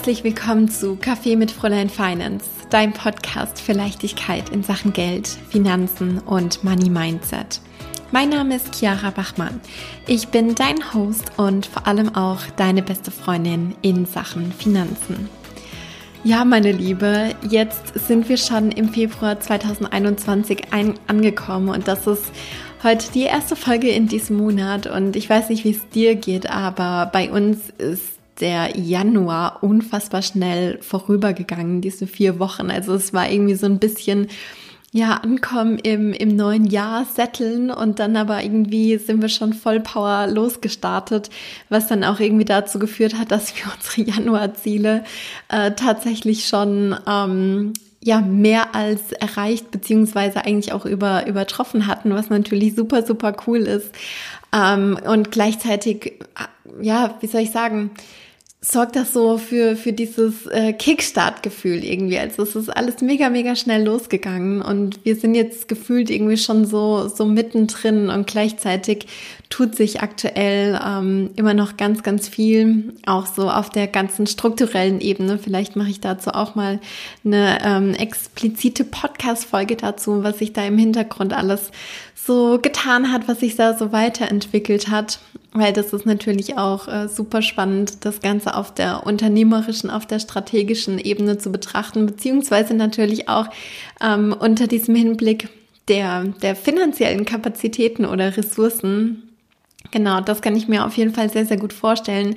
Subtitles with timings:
[0.00, 6.20] Herzlich willkommen zu Kaffee mit Fräulein Finance, dein Podcast für Leichtigkeit in Sachen Geld, Finanzen
[6.20, 7.60] und Money Mindset.
[8.10, 9.60] Mein Name ist Chiara Bachmann.
[10.06, 15.28] Ich bin dein Host und vor allem auch deine beste Freundin in Sachen Finanzen.
[16.24, 22.24] Ja, meine Liebe, jetzt sind wir schon im Februar 2021 ein angekommen und das ist
[22.82, 26.48] heute die erste Folge in diesem Monat und ich weiß nicht, wie es dir geht,
[26.48, 32.70] aber bei uns ist der Januar unfassbar schnell vorübergegangen, diese vier Wochen.
[32.70, 34.28] Also es war irgendwie so ein bisschen
[34.92, 39.78] ja, ankommen im, im neuen Jahr, setteln und dann aber irgendwie sind wir schon voll
[39.78, 41.30] Power losgestartet,
[41.68, 45.04] was dann auch irgendwie dazu geführt hat, dass wir unsere Januarziele
[45.48, 52.30] äh, tatsächlich schon ähm, ja mehr als erreicht beziehungsweise eigentlich auch über übertroffen hatten, was
[52.30, 53.92] natürlich super super cool ist
[54.52, 56.14] ähm, und gleichzeitig
[56.80, 57.90] ja wie soll ich sagen
[58.62, 62.18] sorgt das so für, für dieses äh, Kickstart-Gefühl irgendwie.
[62.18, 66.66] Also es ist alles mega, mega schnell losgegangen und wir sind jetzt gefühlt irgendwie schon
[66.66, 69.06] so, so mittendrin und gleichzeitig
[69.48, 75.00] tut sich aktuell ähm, immer noch ganz, ganz viel, auch so auf der ganzen strukturellen
[75.00, 75.38] Ebene.
[75.38, 76.80] Vielleicht mache ich dazu auch mal
[77.24, 81.70] eine ähm, explizite Podcast-Folge dazu, was sich da im Hintergrund alles
[82.14, 85.18] so getan hat, was sich da so weiterentwickelt hat
[85.52, 90.20] weil das ist natürlich auch äh, super spannend, das Ganze auf der unternehmerischen, auf der
[90.20, 93.48] strategischen Ebene zu betrachten, beziehungsweise natürlich auch
[94.00, 95.48] ähm, unter diesem Hinblick
[95.88, 99.24] der, der finanziellen Kapazitäten oder Ressourcen.
[99.90, 102.36] Genau, das kann ich mir auf jeden Fall sehr, sehr gut vorstellen.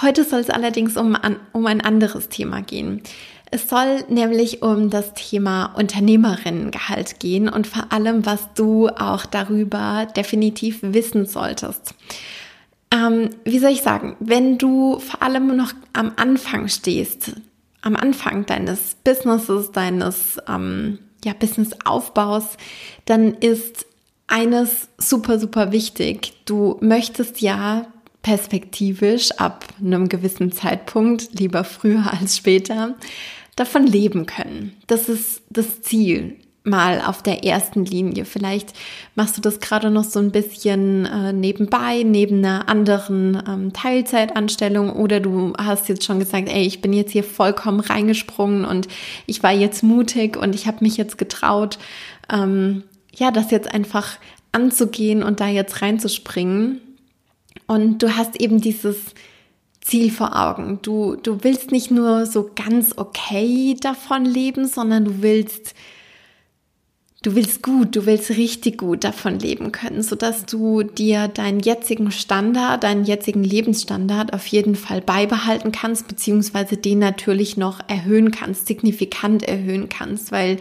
[0.00, 1.18] Heute soll es allerdings um,
[1.52, 3.02] um ein anderes Thema gehen.
[3.50, 10.08] Es soll nämlich um das Thema Unternehmerinnengehalt gehen und vor allem, was du auch darüber
[10.16, 11.94] definitiv wissen solltest
[12.94, 17.32] ähm, wie soll ich sagen, wenn du vor allem noch am Anfang stehst,
[17.82, 22.56] am Anfang deines Businesses, deines ähm, ja, Businessaufbaus,
[23.04, 23.86] dann ist
[24.28, 26.34] eines super, super wichtig.
[26.44, 27.86] Du möchtest ja
[28.22, 32.94] perspektivisch ab einem gewissen Zeitpunkt, lieber früher als später,
[33.56, 34.76] davon leben können.
[34.86, 38.24] Das ist das Ziel mal auf der ersten Linie.
[38.24, 38.72] Vielleicht
[39.14, 44.90] machst du das gerade noch so ein bisschen äh, nebenbei, neben einer anderen ähm, Teilzeitanstellung
[44.90, 48.88] oder du hast jetzt schon gesagt, ey, ich bin jetzt hier vollkommen reingesprungen und
[49.26, 51.78] ich war jetzt mutig und ich habe mich jetzt getraut,
[52.32, 52.82] ähm,
[53.14, 54.16] ja, das jetzt einfach
[54.52, 56.80] anzugehen und da jetzt reinzuspringen.
[57.66, 58.96] Und du hast eben dieses
[59.82, 60.78] Ziel vor Augen.
[60.80, 65.74] Du, du willst nicht nur so ganz okay davon leben, sondern du willst
[67.24, 71.60] du willst gut, du willst richtig gut davon leben können, so dass du dir deinen
[71.60, 78.30] jetzigen Standard, deinen jetzigen Lebensstandard auf jeden Fall beibehalten kannst, beziehungsweise den natürlich noch erhöhen
[78.30, 80.58] kannst, signifikant erhöhen kannst, weil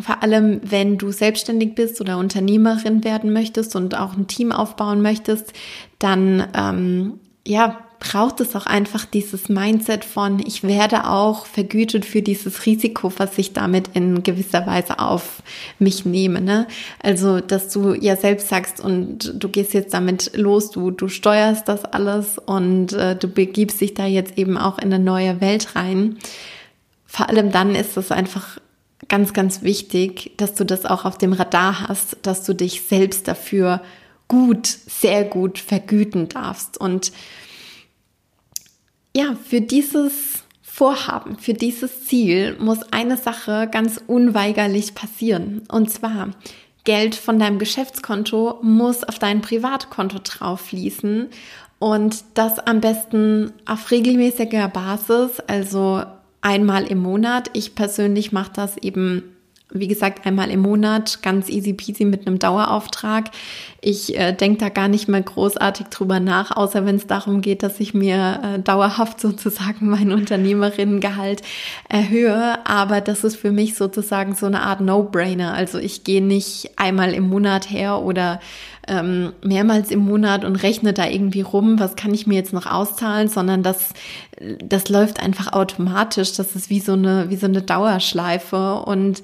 [0.00, 5.02] vor allem, wenn du selbstständig bist oder Unternehmerin werden möchtest und auch ein Team aufbauen
[5.02, 5.52] möchtest,
[5.98, 12.20] dann ähm, ja, braucht es auch einfach dieses Mindset von, ich werde auch vergütet für
[12.20, 15.42] dieses Risiko, was ich damit in gewisser Weise auf
[15.78, 16.42] mich nehme.
[16.42, 16.66] Ne?
[17.02, 21.66] Also, dass du ja selbst sagst und du gehst jetzt damit los, du, du steuerst
[21.66, 25.74] das alles und äh, du begibst dich da jetzt eben auch in eine neue Welt
[25.74, 26.18] rein.
[27.06, 28.58] Vor allem dann ist es einfach
[29.08, 33.28] ganz, ganz wichtig, dass du das auch auf dem Radar hast, dass du dich selbst
[33.28, 33.80] dafür
[34.28, 37.12] gut, sehr gut vergüten darfst und
[39.16, 45.62] ja, für dieses Vorhaben, für dieses Ziel muss eine Sache ganz unweigerlich passieren.
[45.70, 46.30] Und zwar,
[46.84, 51.28] Geld von deinem Geschäftskonto muss auf dein Privatkonto drauf fließen
[51.78, 56.02] und das am besten auf regelmäßiger Basis, also
[56.40, 57.50] einmal im Monat.
[57.54, 59.33] Ich persönlich mache das eben
[59.70, 63.30] wie gesagt, einmal im Monat, ganz easy peasy mit einem Dauerauftrag.
[63.80, 67.62] Ich äh, denke da gar nicht mehr großartig drüber nach, außer wenn es darum geht,
[67.62, 71.42] dass ich mir äh, dauerhaft sozusagen mein Unternehmerinnengehalt
[71.88, 72.58] erhöhe.
[72.66, 75.54] Aber das ist für mich sozusagen so eine Art No-Brainer.
[75.54, 78.40] Also ich gehe nicht einmal im Monat her oder
[78.88, 82.66] ähm, mehrmals im Monat und rechne da irgendwie rum, was kann ich mir jetzt noch
[82.66, 83.90] auszahlen, sondern das,
[84.62, 86.32] das läuft einfach automatisch.
[86.32, 89.22] Das ist wie so eine, wie so eine Dauerschleife und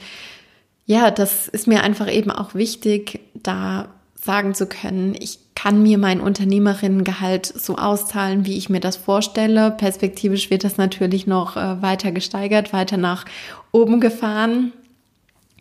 [0.86, 3.88] ja, das ist mir einfach eben auch wichtig, da
[4.20, 9.70] sagen zu können, ich kann mir mein Unternehmerinnengehalt so auszahlen, wie ich mir das vorstelle.
[9.70, 13.24] Perspektivisch wird das natürlich noch äh, weiter gesteigert, weiter nach
[13.70, 14.72] oben gefahren.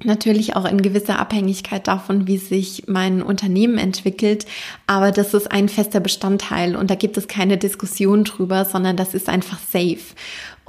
[0.03, 4.45] Natürlich auch in gewisser Abhängigkeit davon, wie sich mein Unternehmen entwickelt.
[4.87, 9.13] Aber das ist ein fester Bestandteil und da gibt es keine Diskussion drüber, sondern das
[9.13, 10.15] ist einfach safe.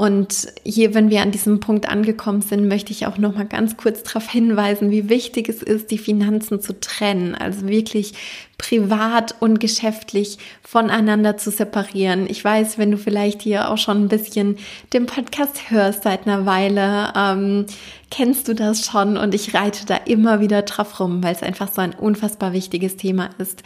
[0.00, 3.76] Und hier, wenn wir an diesem Punkt angekommen sind, möchte ich auch noch mal ganz
[3.76, 8.14] kurz darauf hinweisen, wie wichtig es ist, die Finanzen zu trennen, also wirklich
[8.56, 12.26] privat und geschäftlich voneinander zu separieren.
[12.30, 14.56] Ich weiß, wenn du vielleicht hier auch schon ein bisschen
[14.94, 17.66] den Podcast hörst seit einer Weile, ähm,
[18.10, 21.72] kennst du das schon und ich reite da immer wieder drauf rum, weil es einfach
[21.72, 23.62] so ein unfassbar wichtiges Thema ist.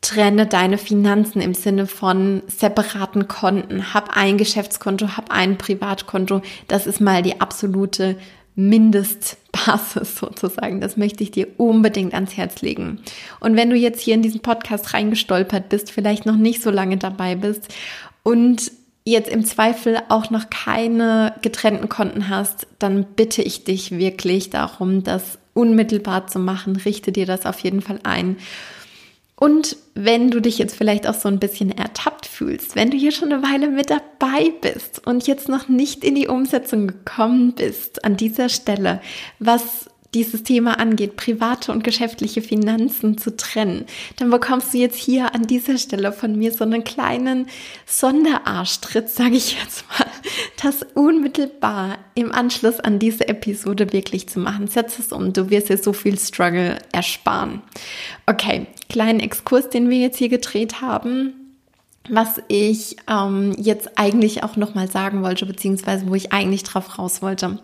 [0.00, 3.92] Trenne deine Finanzen im Sinne von separaten Konten.
[3.92, 6.40] Hab ein Geschäftskonto, hab ein Privatkonto.
[6.68, 8.16] Das ist mal die absolute
[8.54, 10.80] Mindestbasis sozusagen.
[10.80, 13.00] Das möchte ich dir unbedingt ans Herz legen.
[13.40, 16.96] Und wenn du jetzt hier in diesen Podcast reingestolpert bist, vielleicht noch nicht so lange
[16.96, 17.68] dabei bist
[18.22, 18.72] und
[19.04, 25.02] jetzt im Zweifel auch noch keine getrennten Konten hast, dann bitte ich dich wirklich darum,
[25.02, 26.76] das unmittelbar zu machen.
[26.76, 28.36] Richte dir das auf jeden Fall ein.
[29.40, 33.10] Und wenn du dich jetzt vielleicht auch so ein bisschen ertappt fühlst, wenn du hier
[33.10, 38.04] schon eine Weile mit dabei bist und jetzt noch nicht in die Umsetzung gekommen bist
[38.04, 39.00] an dieser Stelle,
[39.38, 43.86] was dieses Thema angeht, private und geschäftliche Finanzen zu trennen,
[44.16, 47.46] dann bekommst du jetzt hier an dieser Stelle von mir so einen kleinen
[47.86, 50.08] Sonderarschtritt, sage ich jetzt mal,
[50.62, 54.66] das unmittelbar im Anschluss an diese Episode wirklich zu machen.
[54.66, 57.62] Setz es um, du wirst dir so viel Struggle ersparen.
[58.26, 61.34] Okay, kleinen Exkurs, den wir jetzt hier gedreht haben
[62.08, 67.22] was ich ähm, jetzt eigentlich auch nochmal sagen wollte, beziehungsweise wo ich eigentlich drauf raus
[67.22, 67.58] wollte.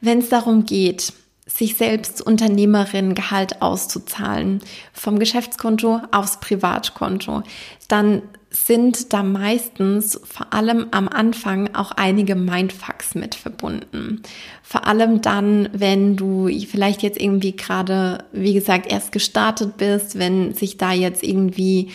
[0.00, 1.12] Wenn es darum geht,
[1.46, 4.60] sich selbst Unternehmerin Gehalt auszuzahlen,
[4.92, 7.42] vom Geschäftskonto aufs Privatkonto,
[7.88, 14.22] dann sind da meistens vor allem am Anfang auch einige Mindfucks mit verbunden.
[14.62, 20.54] Vor allem dann, wenn du vielleicht jetzt irgendwie gerade, wie gesagt, erst gestartet bist, wenn
[20.54, 21.90] sich da jetzt irgendwie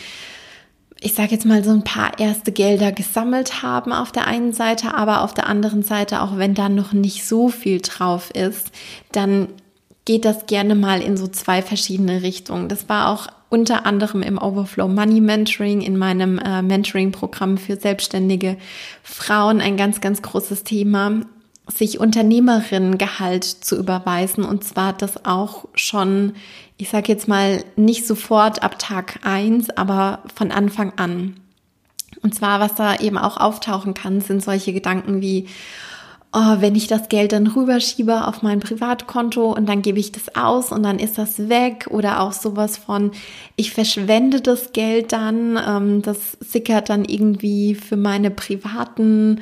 [1.03, 4.93] ich sage jetzt mal, so ein paar erste Gelder gesammelt haben auf der einen Seite,
[4.93, 8.71] aber auf der anderen Seite, auch wenn da noch nicht so viel drauf ist,
[9.11, 9.47] dann
[10.05, 12.69] geht das gerne mal in so zwei verschiedene Richtungen.
[12.69, 18.57] Das war auch unter anderem im Overflow Money Mentoring, in meinem äh, Mentoring-Programm für selbstständige
[19.01, 21.21] Frauen ein ganz, ganz großes Thema,
[21.67, 26.33] sich Unternehmerinnengehalt zu überweisen und zwar das auch schon
[26.81, 31.35] ich sage jetzt mal nicht sofort ab Tag eins, aber von Anfang an.
[32.23, 35.47] Und zwar, was da eben auch auftauchen kann, sind solche Gedanken wie,
[36.33, 40.35] oh, wenn ich das Geld dann rüberschiebe auf mein Privatkonto und dann gebe ich das
[40.35, 43.11] aus und dann ist das weg oder auch sowas von,
[43.57, 49.41] ich verschwende das Geld dann, ähm, das sickert dann irgendwie für meine privaten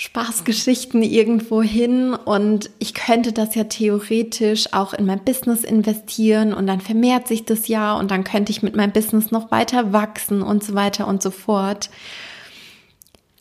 [0.00, 6.68] Spaßgeschichten irgendwo hin und ich könnte das ja theoretisch auch in mein Business investieren und
[6.68, 10.40] dann vermehrt sich das ja und dann könnte ich mit meinem Business noch weiter wachsen
[10.40, 11.90] und so weiter und so fort.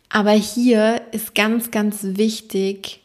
[0.09, 3.01] Aber hier ist ganz, ganz wichtig,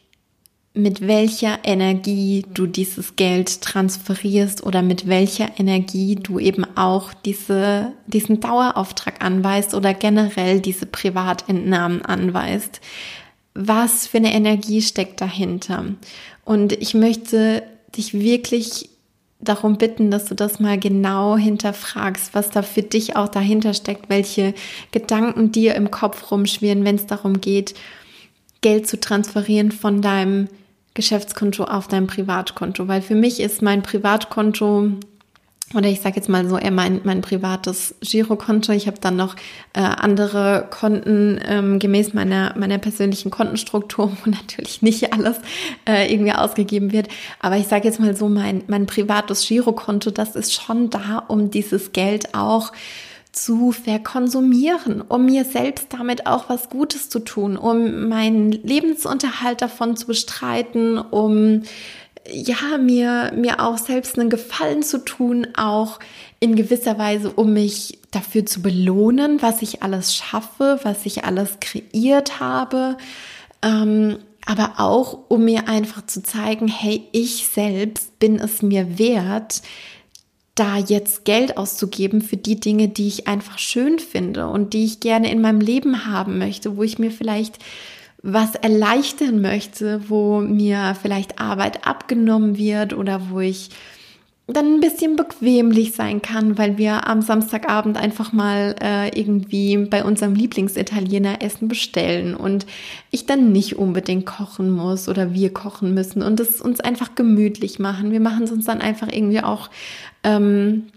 [0.73, 7.93] mit welcher Energie du dieses Geld transferierst oder mit welcher Energie du eben auch diese,
[8.07, 12.81] diesen Dauerauftrag anweist oder generell diese Privatentnahmen anweist
[13.53, 15.85] was für eine Energie steckt dahinter.
[16.43, 17.63] Und ich möchte
[17.95, 18.89] dich wirklich
[19.39, 24.09] darum bitten, dass du das mal genau hinterfragst, was da für dich auch dahinter steckt,
[24.09, 24.53] welche
[24.91, 27.73] Gedanken dir im Kopf rumschwirren, wenn es darum geht,
[28.61, 30.47] Geld zu transferieren von deinem
[30.93, 32.87] Geschäftskonto auf dein Privatkonto.
[32.87, 34.91] Weil für mich ist mein Privatkonto
[35.75, 38.71] oder ich sage jetzt mal so eher mein, mein privates Girokonto.
[38.71, 39.35] Ich habe dann noch
[39.73, 45.37] äh, andere Konten ähm, gemäß meiner, meiner persönlichen Kontenstruktur, wo natürlich nicht alles
[45.87, 47.07] äh, irgendwie ausgegeben wird.
[47.39, 51.51] Aber ich sage jetzt mal so, mein, mein privates Girokonto, das ist schon da, um
[51.51, 52.71] dieses Geld auch
[53.33, 59.97] zu verkonsumieren, um mir selbst damit auch was Gutes zu tun, um meinen Lebensunterhalt davon
[59.97, 61.63] zu bestreiten, um
[62.31, 65.99] ja, mir, mir auch selbst einen Gefallen zu tun, auch
[66.39, 71.57] in gewisser Weise, um mich dafür zu belohnen, was ich alles schaffe, was ich alles
[71.59, 72.97] kreiert habe,
[73.61, 79.61] ähm, aber auch, um mir einfach zu zeigen, hey, ich selbst bin es mir wert,
[80.55, 84.99] da jetzt Geld auszugeben für die Dinge, die ich einfach schön finde und die ich
[84.99, 87.57] gerne in meinem Leben haben möchte, wo ich mir vielleicht
[88.23, 93.69] was erleichtern möchte, wo mir vielleicht Arbeit abgenommen wird oder wo ich
[94.47, 100.03] dann ein bisschen bequemlich sein kann, weil wir am Samstagabend einfach mal äh, irgendwie bei
[100.03, 102.65] unserem Lieblingsitaliener Essen bestellen und
[103.09, 107.79] ich dann nicht unbedingt kochen muss oder wir kochen müssen und es uns einfach gemütlich
[107.79, 108.11] machen.
[108.11, 109.69] Wir machen es uns dann einfach irgendwie auch
[110.23, 110.87] ähm,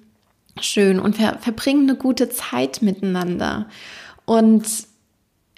[0.60, 3.66] schön und ver verbringen eine gute Zeit miteinander.
[4.24, 4.64] Und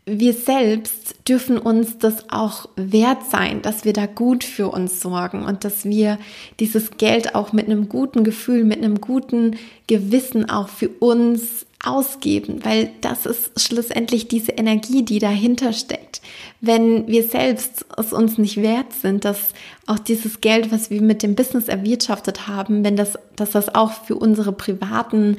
[0.09, 5.45] wir selbst dürfen uns das auch wert sein, dass wir da gut für uns sorgen
[5.45, 6.19] und dass wir
[6.61, 12.65] dieses Geld auch mit einem guten Gefühl, mit einem guten Gewissen auch für uns ausgeben,
[12.65, 16.21] weil das ist schlussendlich diese Energie, die dahinter steckt.
[16.61, 19.53] Wenn wir selbst es uns nicht wert sind, dass
[19.87, 23.93] auch dieses Geld, was wir mit dem Business erwirtschaftet haben, wenn das, dass das auch
[23.93, 25.37] für unsere privaten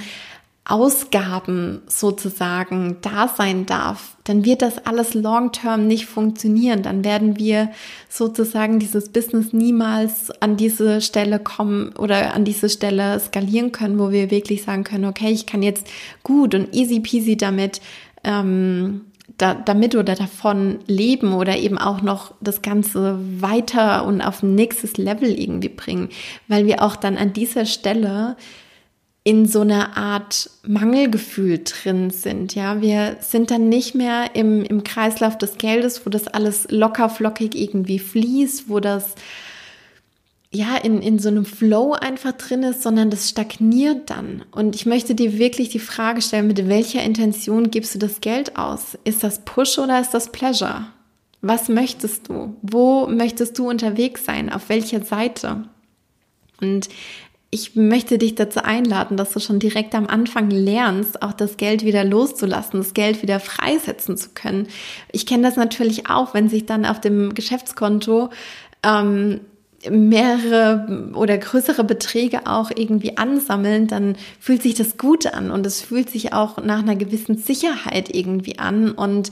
[0.69, 6.83] Ausgaben sozusagen da sein darf, dann wird das alles long-term nicht funktionieren.
[6.83, 7.71] Dann werden wir
[8.07, 14.11] sozusagen dieses Business niemals an diese Stelle kommen oder an diese Stelle skalieren können, wo
[14.11, 15.87] wir wirklich sagen können, okay, ich kann jetzt
[16.21, 17.81] gut und easy peasy damit
[18.23, 19.01] ähm,
[19.37, 24.53] da, damit oder davon leben oder eben auch noch das Ganze weiter und auf ein
[24.53, 26.09] nächstes Level irgendwie bringen,
[26.47, 28.35] weil wir auch dann an dieser Stelle
[29.23, 32.55] in so einer Art Mangelgefühl drin sind.
[32.55, 37.09] Ja, wir sind dann nicht mehr im, im Kreislauf des Geldes, wo das alles locker
[37.09, 39.15] flockig irgendwie fließt, wo das
[40.51, 44.43] ja in, in so einem Flow einfach drin ist, sondern das stagniert dann.
[44.51, 48.57] Und ich möchte dir wirklich die Frage stellen, mit welcher Intention gibst du das Geld
[48.57, 48.97] aus?
[49.03, 50.87] Ist das Push oder ist das Pleasure?
[51.41, 52.55] Was möchtest du?
[52.61, 54.51] Wo möchtest du unterwegs sein?
[54.51, 55.65] Auf welcher Seite?
[56.59, 56.89] Und
[57.51, 61.83] ich möchte dich dazu einladen, dass du schon direkt am Anfang lernst, auch das Geld
[61.83, 64.67] wieder loszulassen, das Geld wieder freisetzen zu können.
[65.11, 68.29] Ich kenne das natürlich auch, wenn sich dann auf dem Geschäftskonto
[68.83, 69.41] ähm,
[69.89, 75.81] mehrere oder größere Beträge auch irgendwie ansammeln, dann fühlt sich das gut an und es
[75.81, 79.31] fühlt sich auch nach einer gewissen Sicherheit irgendwie an und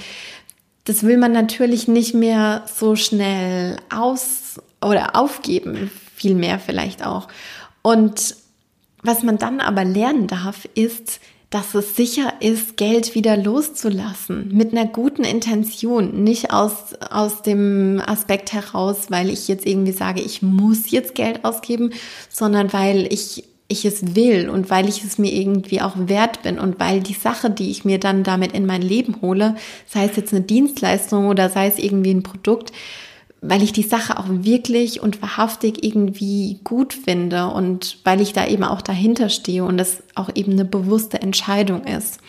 [0.86, 7.28] das will man natürlich nicht mehr so schnell aus oder aufgeben, viel mehr vielleicht auch.
[7.88, 8.36] Und
[9.02, 14.50] was man dann aber lernen darf, ist, dass es sicher ist, Geld wieder loszulassen.
[14.52, 16.22] Mit einer guten Intention.
[16.22, 21.46] Nicht aus, aus dem Aspekt heraus, weil ich jetzt irgendwie sage, ich muss jetzt Geld
[21.46, 21.92] ausgeben,
[22.28, 26.60] sondern weil ich, ich es will und weil ich es mir irgendwie auch wert bin
[26.60, 30.18] und weil die Sache, die ich mir dann damit in mein Leben hole, sei es
[30.18, 32.74] jetzt eine Dienstleistung oder sei es irgendwie ein Produkt,
[33.42, 38.48] weil ich die Sache auch wirklich und wahrhaftig irgendwie gut finde und weil ich da
[38.48, 42.20] eben auch dahinter stehe und es auch eben eine bewusste Entscheidung ist.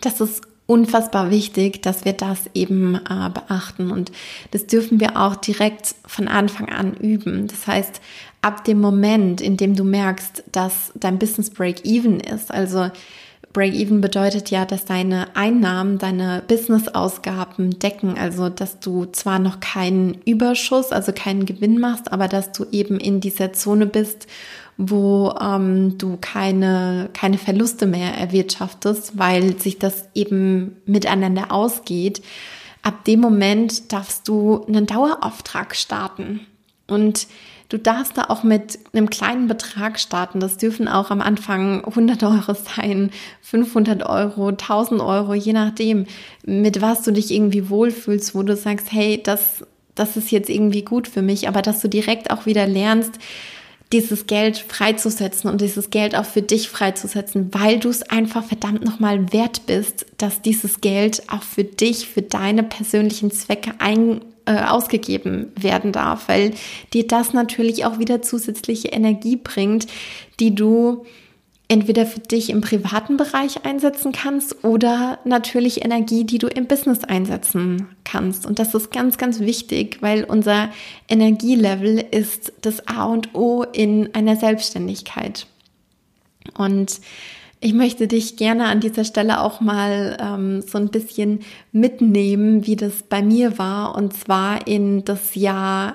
[0.00, 4.10] Das ist unfassbar wichtig, dass wir das eben äh, beachten und
[4.50, 7.46] das dürfen wir auch direkt von Anfang an üben.
[7.46, 8.00] Das heißt,
[8.42, 12.90] ab dem Moment, in dem du merkst, dass dein Business Break-Even ist, also
[13.52, 18.16] Break-Even bedeutet ja, dass deine Einnahmen, deine Business-Ausgaben decken.
[18.18, 22.98] Also, dass du zwar noch keinen Überschuss, also keinen Gewinn machst, aber dass du eben
[22.98, 24.26] in dieser Zone bist,
[24.78, 32.22] wo ähm, du keine, keine Verluste mehr erwirtschaftest, weil sich das eben miteinander ausgeht.
[32.82, 36.40] Ab dem Moment darfst du einen Dauerauftrag starten.
[36.88, 37.26] Und
[37.72, 40.40] Du darfst da auch mit einem kleinen Betrag starten.
[40.40, 43.10] Das dürfen auch am Anfang 100 Euro sein,
[43.40, 46.04] 500 Euro, 1000 Euro, je nachdem,
[46.44, 49.64] mit was du dich irgendwie wohlfühlst, wo du sagst, hey, das,
[49.94, 53.18] das ist jetzt irgendwie gut für mich, aber dass du direkt auch wieder lernst,
[53.90, 58.84] dieses Geld freizusetzen und dieses Geld auch für dich freizusetzen, weil du es einfach verdammt
[58.84, 64.60] nochmal wert bist, dass dieses Geld auch für dich, für deine persönlichen Zwecke ein, äh,
[64.60, 66.52] ausgegeben werden darf, weil
[66.92, 69.86] dir das natürlich auch wieder zusätzliche Energie bringt,
[70.40, 71.04] die du
[71.72, 77.02] entweder für dich im privaten Bereich einsetzen kannst oder natürlich Energie, die du im Business
[77.02, 78.44] einsetzen kannst.
[78.44, 80.68] Und das ist ganz, ganz wichtig, weil unser
[81.08, 85.46] Energielevel ist das A und O in einer Selbstständigkeit.
[86.58, 87.00] Und
[87.62, 91.40] ich möchte dich gerne an dieser Stelle auch mal ähm, so ein bisschen
[91.70, 93.94] mitnehmen, wie das bei mir war.
[93.94, 95.94] Und zwar in das Jahr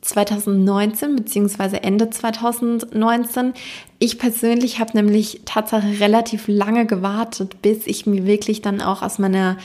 [0.00, 3.52] 2019 beziehungsweise Ende 2019.
[3.98, 9.18] Ich persönlich habe nämlich Tatsache relativ lange gewartet, bis ich mir wirklich dann auch aus
[9.18, 9.56] meiner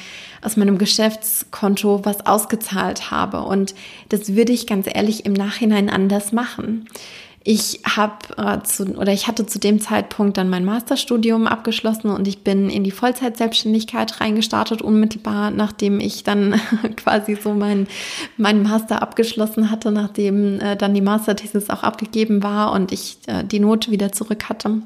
[0.41, 3.43] aus meinem Geschäftskonto was ausgezahlt habe.
[3.43, 3.75] Und
[4.09, 6.87] das würde ich ganz ehrlich im Nachhinein anders machen.
[7.45, 12.25] Ich habe äh, zu oder ich hatte zu dem Zeitpunkt dann mein Masterstudium abgeschlossen und
[12.25, 16.61] ich bin in die Vollzeitselbstständigkeit reingestartet unmittelbar, nachdem ich dann
[16.95, 17.87] quasi so mein
[18.37, 23.43] mein Master abgeschlossen hatte, nachdem äh, dann die Masterthesis auch abgegeben war und ich äh,
[23.43, 24.81] die Note wieder zurück hatte.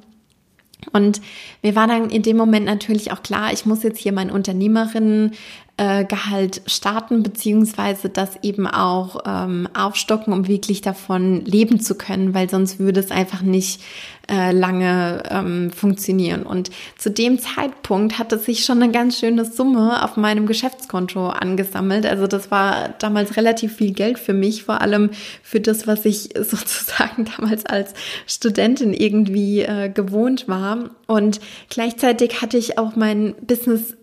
[0.92, 1.22] Und
[1.62, 5.34] mir war dann in dem Moment natürlich auch klar, ich muss jetzt hier mein Unternehmerinnen
[5.78, 12.34] äh, Gehalt starten, beziehungsweise das eben auch ähm, aufstocken, um wirklich davon leben zu können,
[12.34, 13.82] weil sonst würde es einfach nicht
[14.30, 16.44] äh, lange ähm, funktionieren.
[16.44, 22.06] Und zu dem Zeitpunkt hatte sich schon eine ganz schöne Summe auf meinem Geschäftskonto angesammelt.
[22.06, 25.12] Also das war damals relativ viel Geld für mich, vor allem
[25.44, 27.94] für das, was ich sozusagen damals als
[28.26, 30.90] Studentin irgendwie äh, gewohnt war.
[31.08, 33.96] Und gleichzeitig hatte ich auch mein Business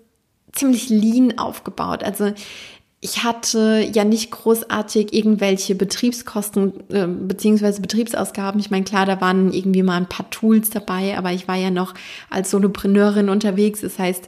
[0.53, 2.03] ziemlich lean aufgebaut.
[2.03, 2.33] Also
[3.05, 8.59] ich hatte ja nicht großartig irgendwelche Betriebskosten äh, beziehungsweise Betriebsausgaben.
[8.59, 11.71] Ich meine, klar, da waren irgendwie mal ein paar Tools dabei, aber ich war ja
[11.71, 11.93] noch
[12.31, 13.83] als Solopreneurin unterwegs.
[13.83, 14.27] Das heißt,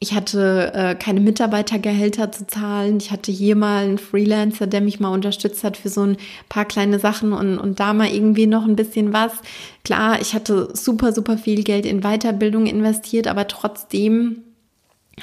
[0.00, 2.96] ich hatte äh, keine Mitarbeitergehälter zu zahlen.
[2.96, 6.16] Ich hatte hier mal einen Freelancer, der mich mal unterstützt hat für so ein
[6.48, 9.32] paar kleine Sachen und, und da mal irgendwie noch ein bisschen was.
[9.84, 14.44] Klar, ich hatte super, super viel Geld in Weiterbildung investiert, aber trotzdem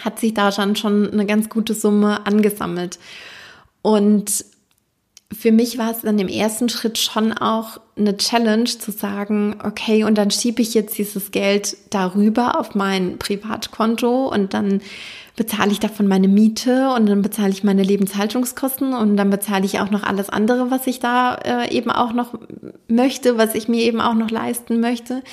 [0.04, 3.00] hat sich da dann schon eine ganz gute Summe angesammelt.
[3.82, 4.46] Und
[5.34, 10.04] für mich war es dann im ersten Schritt schon auch eine Challenge zu sagen, okay,
[10.04, 14.82] und dann schiebe ich jetzt dieses Geld darüber auf mein Privatkonto und dann
[15.36, 19.80] bezahle ich davon meine Miete und dann bezahle ich meine Lebenshaltungskosten und dann bezahle ich
[19.80, 22.36] auch noch alles andere, was ich da äh, eben auch noch
[22.88, 25.24] möchte, was ich mir eben auch noch leisten möchte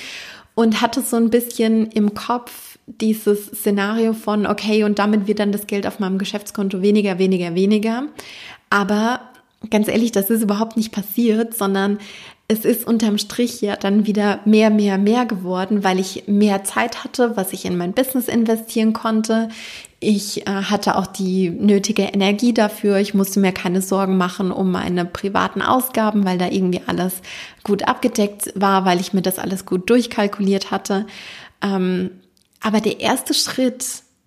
[0.55, 5.51] und hatte so ein bisschen im Kopf, dieses Szenario von, okay, und damit wird dann
[5.51, 8.07] das Geld auf meinem Geschäftskonto weniger, weniger, weniger.
[8.69, 9.21] Aber
[9.69, 11.99] ganz ehrlich, das ist überhaupt nicht passiert, sondern
[12.47, 17.03] es ist unterm Strich ja dann wieder mehr, mehr, mehr geworden, weil ich mehr Zeit
[17.03, 19.49] hatte, was ich in mein Business investieren konnte.
[19.99, 22.97] Ich äh, hatte auch die nötige Energie dafür.
[22.97, 27.21] Ich musste mir keine Sorgen machen um meine privaten Ausgaben, weil da irgendwie alles
[27.63, 31.07] gut abgedeckt war, weil ich mir das alles gut durchkalkuliert hatte.
[31.61, 32.11] Ähm,
[32.59, 33.85] aber der erste Schritt,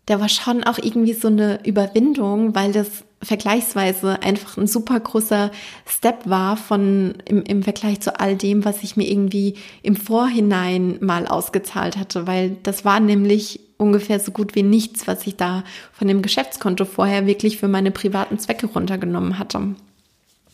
[0.08, 5.50] der war schon auch irgendwie so eine Überwindung, weil das vergleichsweise einfach ein super großer
[5.86, 10.98] Step war von im, im Vergleich zu all dem, was ich mir irgendwie im Vorhinein
[11.00, 15.64] mal ausgezahlt hatte, weil das war nämlich ungefähr so gut wie nichts, was ich da
[15.92, 19.74] von dem Geschäftskonto vorher wirklich für meine privaten Zwecke runtergenommen hatte.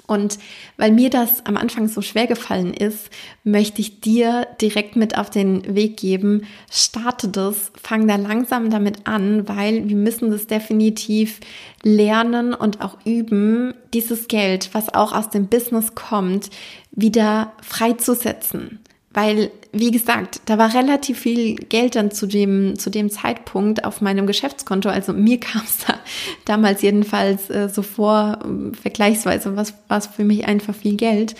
[0.06, 0.38] Und
[0.76, 3.08] weil mir das am Anfang so schwer gefallen ist,
[3.44, 6.42] möchte ich dir direkt mit auf den Weg geben.
[6.70, 11.40] Starte das, fang da langsam damit an, weil wir müssen das definitiv
[11.82, 16.50] lernen und auch üben, dieses Geld, was auch aus dem Business kommt,
[16.90, 18.80] wieder freizusetzen.
[19.14, 24.00] Weil, wie gesagt, da war relativ viel Geld dann zu dem, zu dem Zeitpunkt auf
[24.00, 24.88] meinem Geschäftskonto.
[24.88, 25.94] Also mir kam es da
[26.44, 31.34] damals jedenfalls äh, so vor, äh, vergleichsweise was war für mich einfach viel Geld.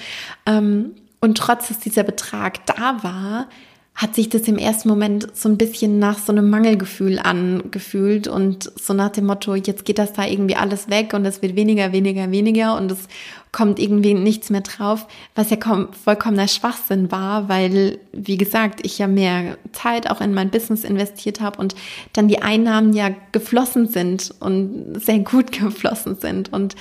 [0.46, 3.48] Ähm, und trotz, dass dieser Betrag da war,
[3.94, 8.72] hat sich das im ersten Moment so ein bisschen nach so einem Mangelgefühl angefühlt und
[8.81, 11.92] so nach dem Motto, jetzt geht das da irgendwie alles weg und es wird weniger,
[11.92, 13.07] weniger, weniger und es
[13.52, 15.59] kommt irgendwie nichts mehr drauf, was ja
[16.05, 21.42] vollkommener Schwachsinn war, weil, wie gesagt, ich ja mehr Zeit auch in mein Business investiert
[21.42, 21.74] habe und
[22.14, 26.50] dann die Einnahmen ja geflossen sind und sehr gut geflossen sind.
[26.50, 26.76] Und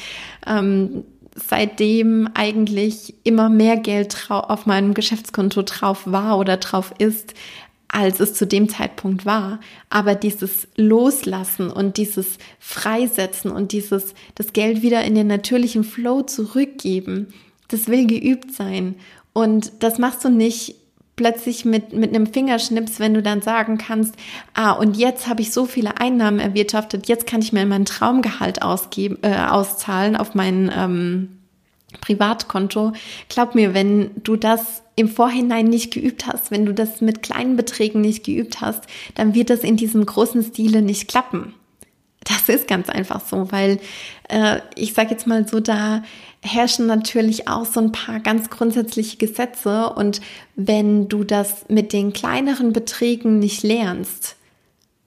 [0.48, 1.04] ähm,
[1.36, 7.34] seitdem eigentlich immer mehr Geld auf meinem Geschäftskonto drauf war oder drauf ist,
[7.88, 9.60] als es zu dem Zeitpunkt war.
[9.90, 16.22] Aber dieses Loslassen und dieses Freisetzen und dieses das Geld wieder in den natürlichen Flow
[16.22, 17.34] zurückgeben,
[17.68, 18.96] das will geübt sein.
[19.34, 20.76] Und das machst du nicht
[21.16, 24.16] plötzlich mit, mit einem Fingerschnips, wenn du dann sagen kannst,
[24.54, 28.62] ah, und jetzt habe ich so viele Einnahmen erwirtschaftet, jetzt kann ich mir mein Traumgehalt
[28.62, 31.38] ausgeben, äh, auszahlen auf mein ähm,
[32.00, 32.94] Privatkonto.
[33.30, 37.56] Glaub mir, wenn du das im Vorhinein nicht geübt hast, wenn du das mit kleinen
[37.56, 38.84] Beträgen nicht geübt hast,
[39.16, 41.54] dann wird das in diesem großen Stile nicht klappen.
[42.24, 43.80] Das ist ganz einfach so, weil
[44.30, 46.04] äh, ich sage jetzt mal so, da
[46.44, 50.22] herrschen natürlich auch so ein paar ganz grundsätzliche Gesetze und
[50.56, 54.36] wenn du das mit den kleineren Beträgen nicht lernst,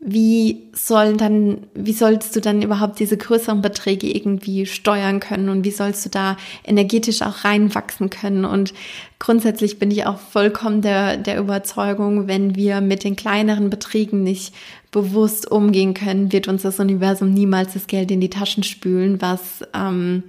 [0.07, 5.65] wie sollen dann, wie sollst du dann überhaupt diese größeren Beträge irgendwie steuern können und
[5.65, 8.45] wie sollst du da energetisch auch reinwachsen können?
[8.45, 8.75] Und
[9.19, 14.55] grundsätzlich bin ich auch vollkommen der, der Überzeugung, wenn wir mit den kleineren Beträgen nicht
[14.91, 19.65] bewusst umgehen können, wird uns das Universum niemals das Geld in die Taschen spülen, was,
[19.75, 20.23] ähm,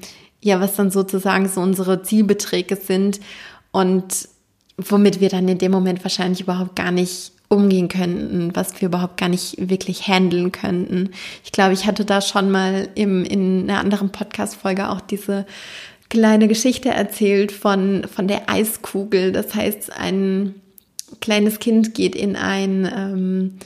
[0.46, 3.20] ja, was dann sozusagen so unsere Zielbeträge sind
[3.72, 4.30] und
[4.78, 9.18] womit wir dann in dem Moment wahrscheinlich überhaupt gar nicht umgehen könnten, was wir überhaupt
[9.18, 11.10] gar nicht wirklich handeln könnten.
[11.44, 15.48] Ich glaube, ich hatte da schon mal im, in einer anderen Podcast-Folge auch diese
[16.10, 19.32] kleine Geschichte erzählt von, von der Eiskugel.
[19.32, 20.54] Das heißt, ein
[21.22, 23.58] kleines Kind geht in ein, ähm,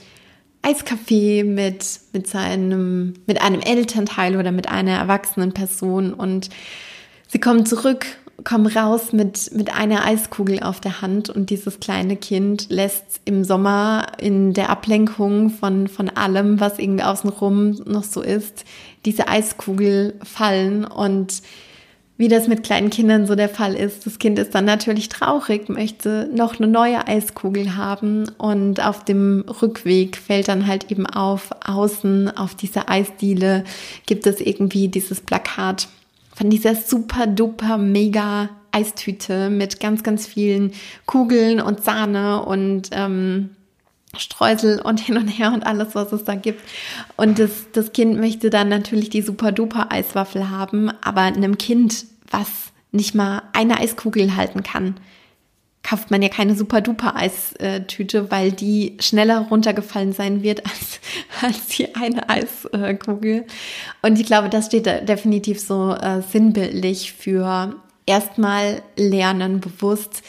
[0.62, 6.50] Eiskaffee mit, mit seinem, mit einem Elternteil oder mit einer erwachsenen Person und
[7.28, 8.06] sie kommen zurück,
[8.44, 13.44] kommen raus mit, mit einer Eiskugel auf der Hand und dieses kleine Kind lässt im
[13.44, 18.64] Sommer in der Ablenkung von, von allem, was irgendwie außenrum noch so ist,
[19.04, 21.42] diese Eiskugel fallen und
[22.20, 24.04] wie das mit kleinen Kindern so der Fall ist.
[24.04, 29.42] Das Kind ist dann natürlich traurig, möchte noch eine neue Eiskugel haben und auf dem
[29.62, 33.64] Rückweg fällt dann halt eben auf, außen auf dieser Eisdiele
[34.04, 35.88] gibt es irgendwie dieses Plakat
[36.34, 40.72] von dieser super duper mega Eistüte mit ganz, ganz vielen
[41.06, 43.48] Kugeln und Sahne und ähm,
[44.16, 46.60] Streusel und hin und her und alles, was es da gibt.
[47.16, 52.06] Und das, das Kind möchte dann natürlich die super duper Eiswaffel haben, aber einem Kind
[52.30, 52.48] was
[52.92, 54.96] nicht mal eine Eiskugel halten kann,
[55.82, 61.00] kauft man ja keine super duper Eistüte, weil die schneller runtergefallen sein wird als,
[61.42, 63.46] als die eine Eiskugel.
[64.02, 70.22] Und ich glaube, das steht da definitiv so äh, sinnbildlich für erstmal lernen, bewusst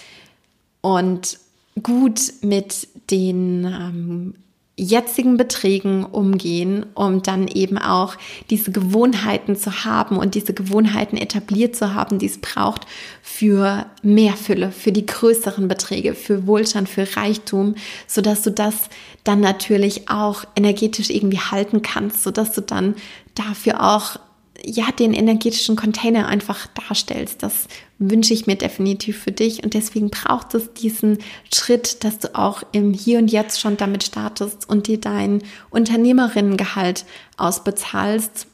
[0.81, 1.39] und
[1.81, 4.33] gut mit den ähm,
[4.77, 8.15] jetzigen Beträgen umgehen, um dann eben auch
[8.49, 12.87] diese Gewohnheiten zu haben und diese Gewohnheiten etabliert zu haben, die es braucht
[13.21, 17.75] für mehr Fülle, für die größeren Beträge, für Wohlstand, für Reichtum,
[18.07, 18.89] so dass du das
[19.23, 22.95] dann natürlich auch energetisch irgendwie halten kannst, so dass du dann
[23.35, 24.17] dafür auch
[24.63, 27.43] ja, den energetischen Container einfach darstellst.
[27.43, 31.19] Das wünsche ich mir definitiv für dich und deswegen braucht es diesen
[31.53, 37.05] Schritt, dass du auch im Hier und Jetzt schon damit startest und dir dein Unternehmerinnengehalt
[37.37, 38.47] ausbezahlst,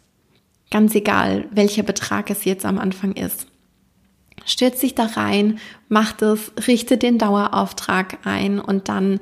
[0.71, 3.47] ganz egal, welcher Betrag es jetzt am Anfang ist.
[4.45, 9.19] Stürz dich da rein, mach das, richte den Dauerauftrag ein und dann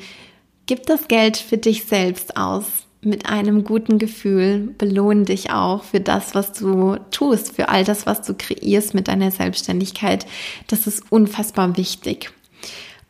[0.65, 4.73] gib das Geld für dich selbst aus mit einem guten Gefühl.
[4.77, 9.07] Belohne dich auch für das, was du tust, für all das, was du kreierst mit
[9.07, 10.25] deiner Selbstständigkeit.
[10.67, 12.31] Das ist unfassbar wichtig.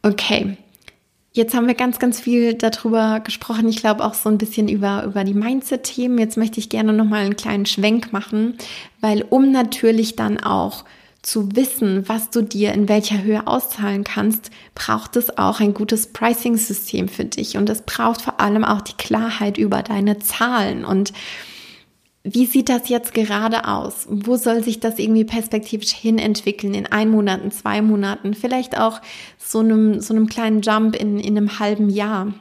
[0.01, 0.58] Okay.
[1.31, 3.67] Jetzt haben wir ganz, ganz viel darüber gesprochen.
[3.67, 6.17] Ich glaube auch so ein bisschen über, über die Mindset-Themen.
[6.17, 8.58] Jetzt möchte ich gerne nochmal einen kleinen Schwenk machen,
[9.01, 10.86] weil um natürlich dann auch
[11.25, 16.07] zu wissen, was du dir in welcher Höhe auszahlen kannst, braucht es auch ein gutes
[16.13, 17.57] Pricing-System für dich.
[17.57, 20.85] Und es braucht vor allem auch die Klarheit über deine Zahlen.
[20.85, 21.13] Und
[22.23, 24.05] wie sieht das jetzt gerade aus?
[24.07, 26.75] Wo soll sich das irgendwie perspektivisch hin entwickeln?
[26.75, 29.01] In ein Monat, in zwei Monaten, vielleicht auch
[29.39, 32.33] so einem, so einem kleinen Jump in, in einem halben Jahr?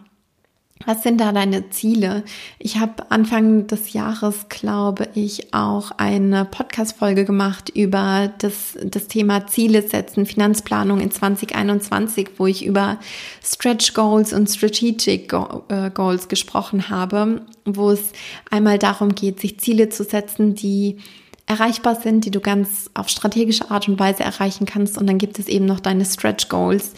[0.87, 2.25] Was sind da deine Ziele?
[2.59, 9.47] Ich habe Anfang des Jahres, glaube ich, auch eine Podcast-Folge gemacht über das, das Thema
[9.47, 12.99] Ziele setzen, Finanzplanung in 2021, wo ich über
[13.43, 15.33] Stretch Goals und Strategic
[15.69, 18.13] äh, Goals gesprochen habe, wo es
[18.51, 20.99] einmal darum geht, sich Ziele zu setzen, die
[21.47, 24.99] erreichbar sind, die du ganz auf strategische Art und Weise erreichen kannst.
[24.99, 26.95] Und dann gibt es eben noch deine Stretch Goals,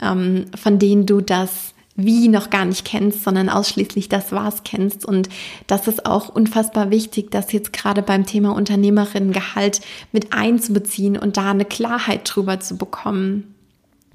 [0.00, 5.04] ähm, von denen du das wie noch gar nicht kennst, sondern ausschließlich das Was kennst.
[5.04, 5.28] Und
[5.66, 9.80] das ist auch unfassbar wichtig, das jetzt gerade beim Thema Unternehmerinnengehalt
[10.12, 13.52] mit einzubeziehen und da eine Klarheit drüber zu bekommen.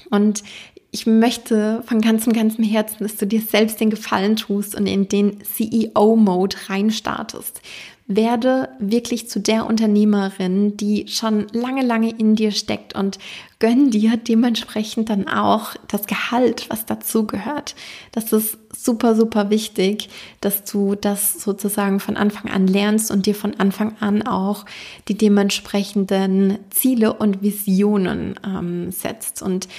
[0.10, 0.44] Und
[0.92, 5.10] ich möchte von ganzem, ganzem Herzen, dass du dir selbst den Gefallen tust und in
[5.10, 7.62] den CEO-Mode reinstartest.
[8.08, 13.18] Werde wirklich zu der Unternehmerin, die schon lange, lange in dir steckt und
[13.60, 17.76] gönn dir dementsprechend dann auch das Gehalt, was dazugehört.
[18.12, 20.10] Das ist super, super wichtig,
[20.42, 24.66] dass du das sozusagen von Anfang an lernst und dir von Anfang an auch
[25.08, 29.42] die dementsprechenden Ziele und Visionen ähm, setzt.
[29.42, 29.70] Und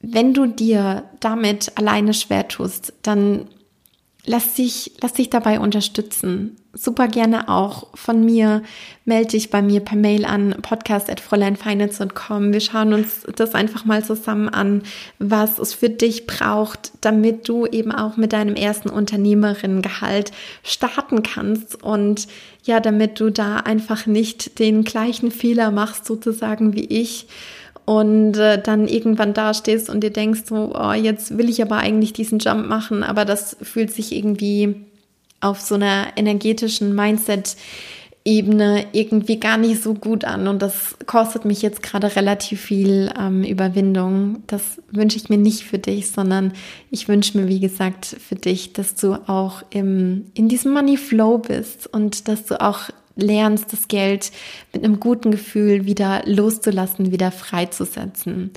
[0.00, 3.48] wenn du dir damit alleine schwer tust, dann
[4.26, 6.56] lass dich, lass dich dabei unterstützen.
[6.74, 8.62] Super gerne auch von mir.
[9.06, 12.52] Melde dich bei mir per Mail an podcast.fräuleinfinance.com.
[12.52, 14.82] Wir schauen uns das einfach mal zusammen an,
[15.18, 21.82] was es für dich braucht, damit du eben auch mit deinem ersten Unternehmerinnengehalt starten kannst
[21.82, 22.26] und
[22.64, 27.26] ja, damit du da einfach nicht den gleichen Fehler machst sozusagen wie ich
[27.86, 32.12] und äh, dann irgendwann dastehst und dir denkst so, oh, jetzt will ich aber eigentlich
[32.12, 34.74] diesen Jump machen, aber das fühlt sich irgendwie
[35.40, 37.56] auf so einer energetischen Mindset
[38.26, 43.12] Ebene irgendwie gar nicht so gut an und das kostet mich jetzt gerade relativ viel
[43.16, 44.42] ähm, Überwindung.
[44.48, 46.52] Das wünsche ich mir nicht für dich, sondern
[46.90, 51.38] ich wünsche mir, wie gesagt, für dich, dass du auch im, in diesem Money Flow
[51.38, 54.30] bist und dass du auch lernst, das Geld
[54.72, 58.52] mit einem guten Gefühl wieder loszulassen, wieder freizusetzen.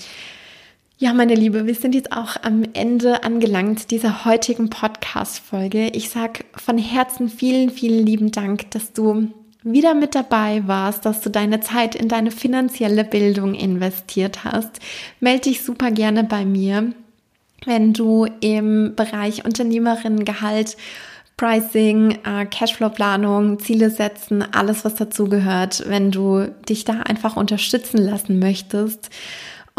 [0.97, 5.87] Ja, meine Liebe, wir sind jetzt auch am Ende angelangt dieser heutigen Podcast-Folge.
[5.93, 9.29] Ich sag von Herzen vielen, vielen lieben Dank, dass du
[9.63, 14.79] wieder mit dabei warst, dass du deine Zeit in deine finanzielle Bildung investiert hast.
[15.21, 16.91] Melde dich super gerne bei mir,
[17.65, 20.75] wenn du im Bereich Unternehmerinnengehalt
[21.39, 27.97] Pricing, äh, Cashflow-Planung, Ziele setzen, alles, was dazu gehört, wenn du dich da einfach unterstützen
[27.97, 29.09] lassen möchtest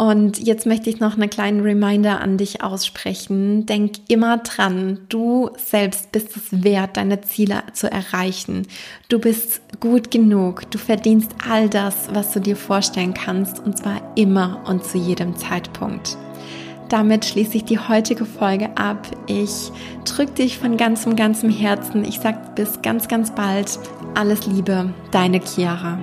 [0.01, 3.67] und jetzt möchte ich noch einen kleinen Reminder an dich aussprechen.
[3.67, 8.65] Denk immer dran, du selbst bist es wert, deine Ziele zu erreichen.
[9.09, 10.71] Du bist gut genug.
[10.71, 15.35] Du verdienst all das, was du dir vorstellen kannst, und zwar immer und zu jedem
[15.35, 16.17] Zeitpunkt.
[16.91, 19.07] Damit schließe ich die heutige Folge ab.
[19.25, 19.71] Ich
[20.03, 22.03] drücke dich von ganzem, ganzem Herzen.
[22.03, 23.79] Ich sage bis ganz, ganz bald.
[24.13, 25.97] Alles Liebe, deine Chiara.